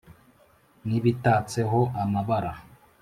[0.87, 2.51] n’ibitatseho amabara